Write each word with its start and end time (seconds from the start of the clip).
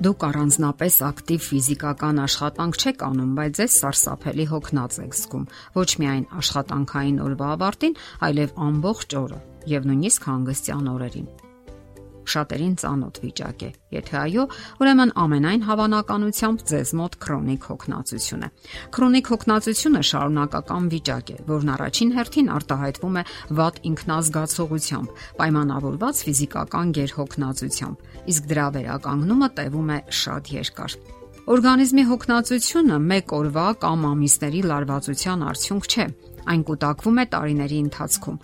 Դուք 0.00 0.22
առանձնապես 0.24 0.94
ակտիվ 1.04 1.42
ֆիզիկական 1.44 2.20
աշխատանք 2.22 2.78
չեք 2.80 3.02
անում, 3.04 3.34
բայց 3.36 3.58
ձեզ 3.58 3.74
սարսափելի 3.82 4.46
հոգնած 4.52 4.96
եք 5.04 5.18
զգում։ 5.18 5.44
Ոչ 5.76 5.90
միայն 6.00 6.24
աշխատանքային 6.40 7.20
օրվա 7.26 7.50
ավարտին, 7.58 7.98
այլև 8.30 8.56
ամբողջ 8.70 9.18
օրը 9.20 9.44
եւ 9.76 9.92
նույնիսկ 9.92 10.32
հանգստյան 10.32 10.90
օրերին 10.96 11.30
շատերին 12.30 12.74
ծանոթ 12.80 13.20
վիճակ 13.24 13.64
է։ 13.66 13.70
Եթե 13.96 14.16
այո, 14.20 14.44
ուրեմն 14.80 15.12
ամենայն 15.24 15.64
հավանականությամբ 15.66 16.64
ձեզ 16.70 16.92
մոտ 17.00 17.16
քրոնիկ 17.24 17.68
հոգնածություն 17.70 18.44
է։ 18.46 18.50
Քրոնիկ 18.94 19.30
հոգնածությունը 19.34 20.02
շարունակական 20.10 20.90
վիճակ 20.94 21.30
է, 21.30 21.38
որն 21.50 21.72
առաջին 21.74 22.12
հերթին 22.20 22.50
արտահայտվում 22.56 23.20
է 23.20 23.24
վատ 23.60 23.80
ինքնազգացողությամբ, 23.90 25.14
պայմանավորված 25.40 26.24
ֆիզիկական 26.30 26.92
գերհոգնածությամբ, 27.00 28.04
իսկ 28.30 28.52
դրա 28.54 28.66
վերականգնումը 28.80 29.48
տևում 29.60 29.90
է 29.90 29.98
շատ 30.20 30.54
երկար։ 30.60 31.00
Օրգանիզմի 31.50 32.02
հոգնածությունը 32.06 32.96
մեկ 33.10 33.32
օրվա 33.34 33.62
կամ 33.82 34.02
ամիսների 34.10 34.60
լարվածության 34.70 35.40
արդյունք 35.50 35.88
չէ։ 35.90 36.04
Այն 36.50 36.62
կուտակվում 36.70 37.20
է 37.20 37.24
տարիների 37.34 37.78
ընթացքում։ 37.84 38.38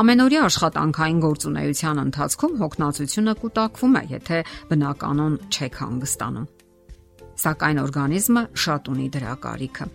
Ամենօրյա 0.00 0.42
աշխատանքային 0.50 1.20
գործունեության 1.24 2.02
ընթացքում 2.04 2.56
հոգնածությունը 2.60 3.34
կուտակվում 3.40 3.96
է, 4.00 4.02
եթե 4.10 4.38
բնականon 4.70 5.38
չեք 5.50 5.80
հանգստանում։ 5.80 6.46
Սակայն 7.40 7.80
օրգանիզմը 7.80 8.42
շատ 8.64 8.92
ունի 8.94 9.08
դրա 9.16 9.34
կարիքը։ 9.44 9.86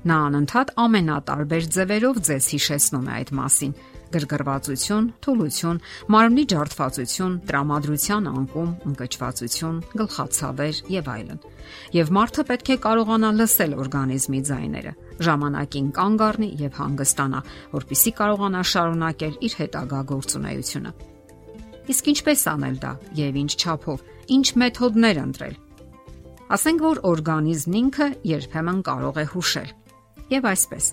Նա 0.00 0.16
անընդհատ 0.30 0.70
ամենատարբեր 0.80 1.64
ձևերով 1.76 2.20
ձեզ 2.30 2.46
հիշեցնում 2.54 3.08
է 3.10 3.12
այդ 3.20 3.32
մասին 3.36 3.74
գրգռվածություն, 4.14 5.06
թուլություն, 5.24 5.80
մարմնի 6.14 6.44
ջարդվածություն, 6.52 7.36
տրամադրության 7.50 8.28
անկում, 8.30 8.70
ընկճվածություն, 8.90 9.78
գլխացավեր 10.00 10.80
եւ 10.94 11.10
այլն։ 11.14 11.40
Եվ 11.94 12.12
մարդը 12.18 12.44
պետք 12.50 12.70
է 12.70 12.76
կարողանա 12.86 13.30
լսել 13.40 13.76
օրգանիզմի 13.84 14.40
ձայները, 14.50 14.92
ժամանակին 15.30 15.88
կանգ 16.00 16.24
առնի 16.30 16.50
եւ 16.60 16.78
հանգստանա, 16.80 17.40
որpիսի 17.78 18.12
կարողանա 18.20 18.62
շարունակել 18.74 19.34
իր 19.46 19.56
հետագա 19.60 20.00
գործունեությունը։ 20.10 20.92
Իսկ 21.90 22.08
ինչպես 22.10 22.42
անել 22.50 22.76
դա 22.80 22.92
եւ 23.18 23.38
ինչ 23.40 23.52
չափով, 23.60 24.02
ինչ 24.36 24.46
մեթոդներ 24.62 25.20
ընտրել։ 25.20 25.54
Ասենք 26.50 26.80
որ 26.82 27.00
օրգանիզմն 27.06 27.76
ինքը 27.80 28.06
երբեմն 28.30 28.78
կարող 28.86 29.18
է 29.22 29.24
հուշել։ 29.34 29.70
Եվ 30.30 30.46
այսպես, 30.50 30.86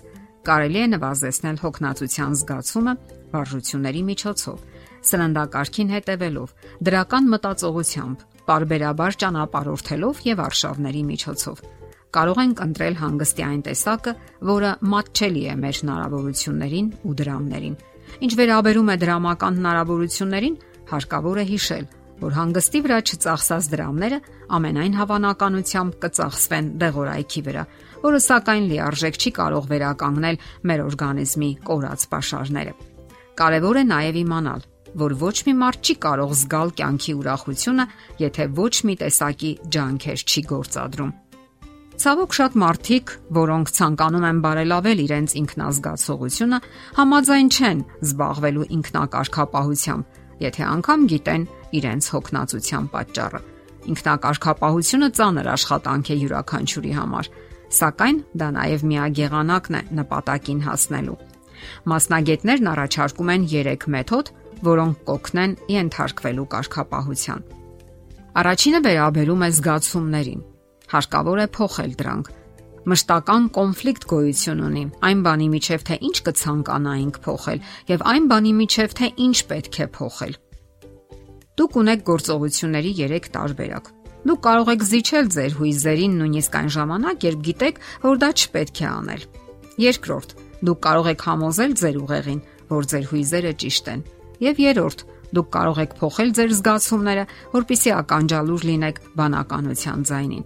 կարելի 0.48 0.80
է 0.80 0.86
նվազեցնել 0.94 1.56
հոգնածության 1.60 2.36
զգացումը 2.40 2.92
վարժությունների 3.32 4.02
միջոցով, 4.08 4.62
սննդակարգին 5.08 5.90
հետևելով, 5.94 6.54
դրական 6.88 7.28
մտածողությամբ, 7.34 8.22
parberabar 8.48 9.18
ճանապարհորդելով 9.22 10.22
եւ 10.28 10.40
արշավների 10.46 11.02
միջոցով։ 11.12 11.60
Կարող 12.16 12.38
ենք 12.40 12.62
ընտրել 12.64 12.94
հանգստի 13.02 13.44
այն 13.44 13.62
տեսակը, 13.68 14.12
որը 14.48 14.70
մատչելի 14.88 15.42
է 15.44 15.54
մեր 15.60 15.80
հնարավորություններին 15.82 16.88
ու 17.04 17.16
դրամներին։ 17.20 17.76
Ինչ 18.24 18.32
վերաբերում 18.40 18.88
է 18.88 18.96
դրամական 19.04 19.58
հնարավորություններին, 19.60 20.56
հարկավոր 20.88 21.38
է 21.38 21.44
հիշել, 21.52 21.84
որ 22.22 22.34
հանգստի 22.38 22.80
վրա 22.84 22.98
չծախսած 23.08 23.68
դրամները 23.74 24.18
ամենայն 24.58 24.96
հավանականությամբ 24.98 25.98
կծախսվեն 26.04 26.70
դեղորայքի 26.82 27.42
վրա, 27.48 27.64
որը 28.02 28.20
սակայն 28.28 28.66
լիարժեք 28.72 29.18
չի 29.18 29.32
կարող 29.38 29.68
վերականգնել 29.72 30.40
մեր 30.70 30.82
օրգանիզմի 30.88 31.50
կորած 31.68 32.08
pašարները։ 32.14 32.74
Կարևոր 33.38 33.78
է 33.78 33.84
նաև 33.92 34.18
իմանալ, 34.24 34.66
որ 34.98 35.14
ոչ 35.20 35.36
մի 35.46 35.54
մարդ 35.62 35.88
չի 35.88 35.94
կարող 36.04 36.34
զգալ 36.42 36.74
կյանքի 36.80 37.14
ուրախությունը, 37.18 37.84
եթե 38.24 38.44
ոչ 38.58 38.74
մի 38.88 38.94
տեսակի 39.02 39.50
ջանքեր 39.74 40.24
չի 40.28 40.42
գործադրում։ 40.52 41.12
Ցավոք 41.98 42.34
շատ 42.38 42.56
մարդիկ, 42.62 43.12
որոնք 43.34 43.70
ցանկանում 43.74 44.26
են 44.28 44.40
բարելավել 44.44 45.00
իրենց 45.02 45.32
ինքնազգացողությունը, 45.40 46.58
համաձայն 46.98 47.48
չեն 47.58 47.80
զբաղվելու 48.06 48.68
ինքնակարգապահությամբ, 48.78 50.20
եթե 50.46 50.62
անգամ 50.68 51.06
գիտեն 51.10 51.46
իրենց 51.78 52.04
հոգնածության 52.14 52.88
պատճառը։ 52.94 53.40
Ինքնակարգապահությունը 53.88 55.08
ծանր 55.18 55.46
աշխատանք 55.58 56.10
է 56.12 56.16
յուրաքանչյուրի 56.22 56.92
համար, 56.98 57.30
Սակայն 57.68 58.18
դա 58.40 58.48
նաև 58.56 58.84
միագեղանակն 58.88 59.74
է 59.76 59.80
նպատակին 59.98 60.60
հասնելու։ 60.64 61.16
Մասնագետներն 61.92 62.70
առաջարկում 62.72 63.32
են 63.34 63.44
3 63.52 63.86
մեթոդ, 63.94 64.30
որոնք 64.68 65.02
կօգնեն 65.10 65.52
ենթարկվելու 65.74 66.46
կարգապահության։ 66.54 67.44
Առաջինը 68.38 68.80
վերաբերում 68.88 69.44
է 69.44 69.50
զգացումներին։ 69.58 70.42
Հարկավոր 70.88 71.38
է 71.44 71.46
փոխել 71.58 71.92
դրանք։ 72.00 72.32
Մշտական 72.88 73.48
կոնֆլիկտ 73.58 74.04
գոյություն 74.08 74.60
ունի 74.64 74.84
այն 75.08 75.24
բանի 75.28 75.48
միջև 75.54 75.82
թե 75.88 75.96
ինչ 76.08 76.16
կցանկանայինք 76.28 77.16
փոխել 77.26 77.64
եւ 77.92 78.04
այն 78.12 78.28
բանի 78.32 78.52
միջև 78.62 78.94
թե 78.96 79.10
ինչ 79.28 79.36
պետք 79.50 79.80
է 79.84 79.86
փոխել։ 79.98 80.38
Դուք 81.58 81.78
ունեք 81.82 82.02
գործողությունների 82.08 82.92
3 83.02 83.32
տարբերակ 83.38 83.94
Դուք 84.28 84.40
կարող 84.44 84.70
եք 84.74 84.82
զիջել 84.88 85.28
ձեր 85.32 85.52
հույզերին 85.58 86.14
նույնիսկ 86.18 86.56
այն 86.58 86.70
ժամանակ, 86.74 87.24
երբ 87.28 87.42
գիտեք, 87.48 87.76
որ 88.02 88.18
դա 88.18 88.28
չպետք 88.34 88.80
է 88.82 88.86
անել։ 88.88 89.22
Երկրորդ, 89.78 90.34
դուք 90.68 90.80
կարող 90.86 91.08
եք 91.12 91.24
համոզել 91.28 91.72
ձեր 91.78 91.96
ուղեղին, 92.02 92.40
որ 92.68 92.88
ձեր 92.92 93.04
հույզերը 93.12 93.52
ճիշտ 93.62 93.90
են։ 93.94 94.02
Եվ 94.42 94.60
երրորդ, 94.64 95.04
դուք 95.38 95.48
կարող 95.54 95.80
եք 95.84 95.96
փոխել 96.02 96.30
ձեր 96.38 96.52
զգացումները, 96.58 97.24
որpիսի 97.54 97.90
ականջալուր 97.94 98.62
լինեք 98.68 99.00
բանականության 99.22 100.04
ձայնին։ 100.08 100.44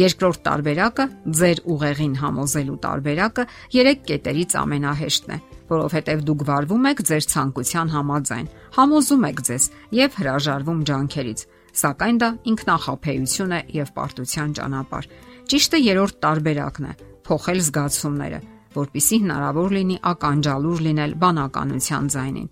Երկրորդ 0.00 0.40
տարբերակը 0.46 1.06
ձեր 1.40 1.58
ուղեղին 1.74 2.14
համոզելու 2.22 2.80
տարբերակը 2.86 3.44
3 3.74 3.96
կետերից 4.08 4.54
ամենահեշտն 4.60 5.34
է, 5.34 5.38
որովհետև 5.70 6.26
դուք 6.30 6.44
վարվում 6.50 6.90
եք 6.90 7.00
ձեր 7.10 7.24
ցանկության 7.30 7.94
համաձայն, 7.94 8.52
համոզում 8.76 9.26
եք 9.30 9.42
ձեզ 9.50 9.64
եւ 10.00 10.20
հրաժարվում 10.20 10.84
ջանքերից 10.90 11.48
Սակայն 11.70 12.16
դա 12.18 12.28
ինքնախապեյություն 12.50 13.52
է 13.54 13.60
եւ 13.76 13.90
պարտության 13.94 14.54
ճանապարհ։ 14.58 15.06
Ճիշտը 15.50 15.78
երրորդ 15.80 16.16
տարբերակն 16.24 16.88
է՝ 16.90 16.94
փոխել 17.30 17.60
զգացումները, 17.66 18.40
որpիսի 18.74 19.18
հնարավոր 19.22 19.74
լինի 19.76 19.98
ականջալուր 20.10 20.82
լինել 20.86 21.14
բանականության 21.22 22.10
ձայնին։ 22.14 22.50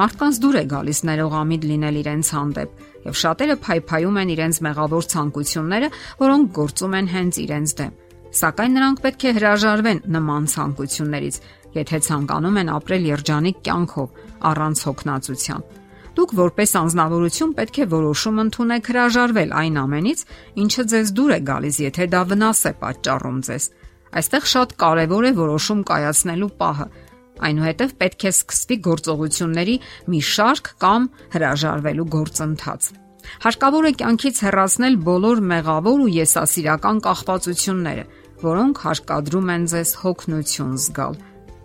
Մարդկանց 0.00 0.38
դուր 0.44 0.56
է 0.60 0.64
գալիս 0.70 1.00
ներողամիտ 1.10 1.66
լինել 1.70 1.96
իրենց 2.00 2.30
հանդեպ, 2.36 2.70
եւ 3.10 3.16
շատերը 3.20 3.56
փայփայում 3.64 4.20
են 4.20 4.32
իրենց 4.36 4.60
մեղավոր 4.70 5.08
ցանկությունները, 5.10 5.88
որոնք 6.20 6.52
գործում 6.60 6.94
են 7.00 7.10
հենց 7.10 7.40
իրենց 7.44 7.74
դեմ։ 7.80 7.98
Սակայն 8.30 8.76
նրանք 8.78 9.00
պետք 9.04 9.24
է 9.26 9.30
հրաժարվեն 9.40 10.00
նման 10.14 10.44
ցանկություններից, 10.54 11.36
եթե 11.74 11.98
ցանկանում 12.06 12.58
են 12.60 12.68
ապրել 12.76 13.08
երջանիկ 13.10 13.60
կյանքով 13.66 14.20
առանց 14.50 14.82
հոգնածության։ 14.86 15.64
Դուք 16.20 16.32
որպես 16.38 16.72
անznավորություն 16.80 17.52
պետք 17.58 17.76
է 17.80 17.86
որոշում 17.90 18.40
ընդունեք 18.44 18.88
հրաժարվել 18.90 19.52
այն 19.60 19.76
ամենից, 19.82 20.22
ինչը 20.62 20.84
ձեզ 20.90 21.12
դուր 21.18 21.30
է 21.30 21.40
գալիս, 21.50 21.76
եթե 21.90 22.06
դա 22.14 22.22
վնաս 22.30 22.62
է 22.70 22.72
պատճառում 22.80 23.38
ձեզ։ 23.50 23.68
Այստեղ 24.20 24.48
շատ 24.50 24.74
կարևոր 24.82 25.26
է 25.30 25.32
որոշում 25.38 25.84
կայացնելու 25.90 26.50
պահը։ 26.60 26.86
Այնուհետև 27.40 27.92
պետք 28.00 28.24
է 28.26 28.32
սկսվի 28.34 28.76
գործողությունների 28.90 29.76
մի 30.12 30.20
շարք 30.30 30.72
կամ 30.82 31.06
հրաժարվելու 31.34 32.10
գործընթաց։ 32.14 32.90
Հարկավոր 33.44 33.86
է 33.86 33.92
կյանքից 34.00 34.40
հեռացնել 34.44 34.96
բոլոր 35.06 35.40
մեղավոր 35.50 36.02
ու 36.04 36.10
եսասիրական 36.16 37.00
կախվածությունները, 37.06 38.04
որոնք 38.44 38.80
հարկադրում 38.84 39.50
են 39.54 39.66
ձեզ 39.72 39.90
հոգնություն 40.02 40.72
զգալ։ 40.84 41.18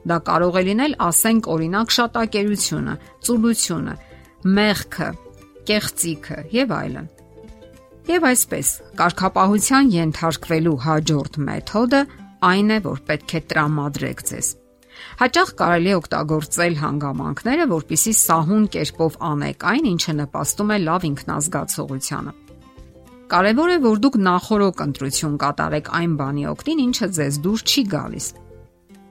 Դա 0.06 0.18
կարող 0.30 0.58
է 0.60 0.64
լինել, 0.70 0.94
ասենք, 1.02 1.48
օրինակ 1.56 1.94
շատակերությունը, 1.96 2.96
ծուլությունը, 3.26 3.96
մեղքը, 4.56 5.10
կեղծիքը 5.66 6.38
եւ 6.56 6.76
այլն։ 6.76 7.08
Եվ 8.06 8.28
այսպես, 8.30 8.68
կարգապահության 9.00 9.90
ենթարկվելու 9.96 10.76
հաջորդ 10.86 11.40
մեթոդը 11.48 12.02
այն 12.46 12.70
է, 12.76 12.80
որ 12.86 13.02
պետք 13.10 13.34
է 13.34 13.42
տրամադրեք 13.50 14.24
ձեզ։ 14.30 14.52
Հաճախ 15.26 15.52
կարելի 15.60 15.92
է 15.92 15.98
օգտագործել 16.00 16.80
հանգամանքները, 16.86 17.68
որpիսի 17.74 18.14
սահուն 18.22 18.66
կերպով 18.78 19.20
անեք 19.34 19.70
այն, 19.74 19.92
ինչը 19.96 20.18
նպաստում 20.22 20.76
է 20.76 20.82
լավ 20.86 21.08
ինքնազգացողությանը։ 21.10 22.36
Կարևոր 23.26 23.72
է, 23.74 23.76
որ 23.82 24.00
դուք 24.04 24.16
նախորոք 24.22 24.82
ընտրություն 24.84 25.38
կատարեք 25.42 25.88
այն 25.98 26.12
բանի 26.20 26.44
օգտին, 26.52 26.82
ինչը 26.84 27.08
ձեզ 27.18 27.38
դուր 27.42 27.62
չի 27.66 27.84
գալիս։ 27.94 28.28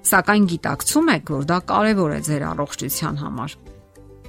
Սակայն 0.06 0.44
գիտակցում 0.52 1.10
եք, 1.14 1.32
որ 1.34 1.48
դա 1.50 1.58
կարևոր 1.70 2.14
է 2.14 2.20
ձեր 2.28 2.44
առողջության 2.50 3.18
համար։ 3.24 3.56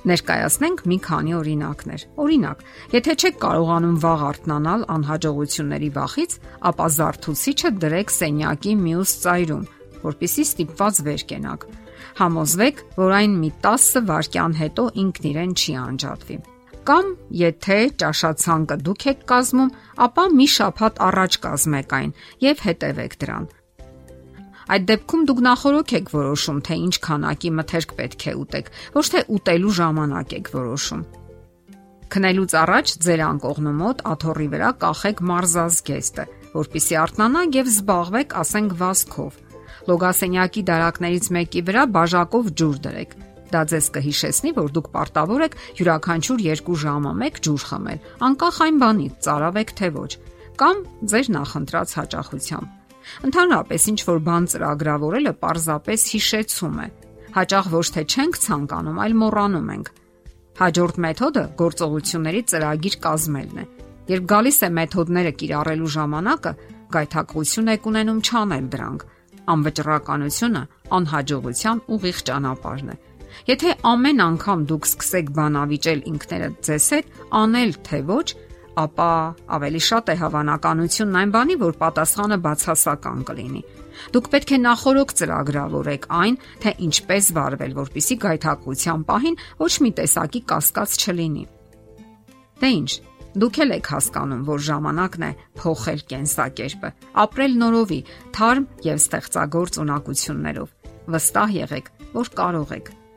Ներկայացնենք 0.10 0.82
մի 0.90 0.98
քանի 1.06 1.36
օրինակներ։ 1.38 2.08
Օրինակ, 2.26 2.66
եթե 2.96 3.16
չեք 3.22 3.38
կարողանում 3.46 3.96
վաղ 4.06 4.26
արթնանալ 4.26 4.88
անհաջողությունների 4.96 5.90
վախից, 6.00 6.36
ապա 6.70 6.90
զարթուցիչը 6.98 7.74
դրեք 7.86 8.16
սենյակի 8.16 8.76
մյուս 8.86 9.16
ծայրում, 9.26 9.64
որpիսի 10.06 10.46
ստիպված 10.50 11.06
վեր 11.06 11.26
կենաք։ 11.30 11.70
Համոզվեք, 12.26 12.84
որ 13.06 13.16
այն 13.22 13.40
մի 13.46 13.54
10 13.70 14.06
վայրկյան 14.10 14.60
հետո 14.66 14.90
ինքն 15.06 15.32
իրեն 15.36 15.58
չի 15.62 15.80
անջատվի։ 15.86 16.55
Կամ 16.86 17.08
եթե 17.34 17.78
ճաշացանկը 18.02 18.76
դուք 18.86 19.04
եք 19.10 19.22
կազմում, 19.30 19.70
ապա 20.06 20.26
մի 20.38 20.46
շաբաթ 20.56 21.00
առաջ 21.06 21.38
կազմեք 21.46 21.96
այն 21.98 22.12
եւ 22.46 22.62
հետևեք 22.66 23.16
դրան։ 23.24 23.48
Այդ 24.76 24.86
դեպքում 24.92 25.24
դուք 25.30 25.42
նախորոք 25.46 25.94
եք 25.98 26.12
որոշում, 26.14 26.60
թե 26.68 26.78
ինչ 26.86 26.96
քանակի 27.08 27.52
մթերք 27.58 27.92
պետք 28.00 28.26
է 28.26 28.34
ուտեք, 28.46 28.72
ոչ 28.96 29.06
թե 29.16 29.24
ուտելու 29.38 29.74
ժամանակ 29.82 30.36
եք 30.38 30.52
որոշում։ 30.56 31.04
Քնելուց 32.16 32.56
առաջ 32.62 32.94
ձեր 33.06 33.22
անկողնու 33.26 33.78
մոտ 33.82 34.02
աթոռի 34.14 34.48
վրա 34.54 34.70
կախեք 34.86 35.22
մարզազգեստը, 35.30 36.26
որpիսի 36.54 36.98
արթնանաք 37.02 37.58
եւ 37.66 37.72
զբաղվեք, 37.76 38.36
ասենք 38.46 38.76
վազքով։ 38.82 39.40
Լոգասենյակի 39.90 40.62
դարակներից 40.70 41.32
մեկի 41.38 41.66
վրա 41.66 41.84
բաժակով 41.98 42.54
ջուր 42.62 42.78
դրեք։ 42.86 43.18
Դա 43.56 43.62
ձեզ 43.72 43.86
կհիշեցնի, 43.96 44.52
որ 44.60 44.72
դուք 44.75 44.88
պարտավոր 44.92 45.44
եք 45.46 45.54
յուրաքանչյուր 45.80 46.42
2 46.46 46.80
ժամը 46.81 47.12
1 47.25 47.38
ջուր 47.46 47.63
խմել, 47.72 48.00
անկախ 48.28 48.57
այն 48.66 48.80
բանից, 48.84 49.13
ծարավեք 49.25 49.69
թե 49.80 49.90
ոչ, 49.96 50.12
կամ 50.60 50.81
ձեր 51.12 51.30
նախընտրած 51.36 51.94
հաճախությամբ։ 52.00 52.84
Ընդհանրապես 53.30 53.88
ինչ 53.92 54.00
որ 54.10 54.19
բան 54.25 54.48
ծրագրավորելը 54.52 55.34
պարզապես 55.46 56.06
հիշեցում 56.16 56.78
է։ 56.84 56.88
Հաճախ 57.36 57.66
ոչ 57.75 57.86
թե 57.96 58.04
չենք 58.12 58.40
ցանկանում, 58.46 59.00
այլ 59.06 59.16
մոռանում 59.22 59.72
ենք։ 59.75 59.88
Հաջորդ 60.56 61.00
մեթոդը 61.06 61.44
գործողությունների 61.60 62.42
ծրագիր 62.51 62.96
կազմելն 63.06 63.58
է։ 63.60 63.66
Երբ 64.16 64.30
գալիս 64.31 64.60
է 64.66 64.69
մեթոդները 64.75 65.34
կիրառելու 65.40 65.92
ժամանակը, 65.96 66.54
գայթակղություն 66.96 67.72
եք 67.75 67.90
ունենում 67.92 68.22
չանել 68.25 68.69
դրանք։ 68.75 69.06
Անվճռականությունը 69.56 70.62
անհաջողության 70.96 71.81
ուղիղ 71.96 72.22
ճանապարհն 72.30 72.90
է։ 72.96 72.98
Եթե 73.46 73.76
ամեն 73.92 74.22
անգամ 74.26 74.66
դուք 74.70 74.88
սկսեք 74.90 75.32
բանավիճել 75.36 76.02
ինքներդ 76.12 76.60
ձեզ 76.66 76.88
հետ, 76.96 77.10
անել 77.40 77.74
թե 77.86 78.00
ոչ, 78.10 78.28
ապա 78.76 79.10
ավելի 79.56 79.82
շատ 79.88 80.12
է 80.12 80.16
հավանականությունն 80.20 81.20
այն 81.22 81.34
բանի, 81.36 81.56
որ 81.62 81.76
պատասխանը 81.82 82.38
բացասական 82.46 83.20
կլինի։ 83.30 83.62
Դուք 84.16 84.26
պետք 84.34 84.52
է 84.52 84.58
նախորոք 84.66 85.14
ծրագրավորեք 85.20 86.08
այն, 86.20 86.38
թե 86.64 86.74
ինչպես 86.86 87.30
վարվել, 87.38 87.76
որpիսի 87.80 88.18
գայթակղության 88.26 89.06
պահին 89.10 89.40
ոչ 89.62 89.74
մի 89.86 89.92
տեսակի 90.00 90.42
կասկած 90.52 90.98
չլինի։ 91.06 91.46
Դե 92.60 92.72
ինչ, 92.76 92.92
դուք 93.36 93.62
եք 93.66 93.90
հասկանում, 93.96 94.44
որ 94.52 94.60
ժամանակն 94.68 95.26
է 95.28 95.32
փոխել 95.62 96.04
կենսակերպը, 96.12 96.92
ապրել 97.24 97.58
նորովի, 97.64 98.02
թարմ 98.36 98.68
եւ 98.90 99.02
ստեղծագործ 99.06 99.82
ունակություններով։ 99.86 100.78
Վստահ 101.16 101.58
եղեք, 101.62 101.92
որ 102.16 102.32
կարող 102.40 102.78
եք 102.80 102.96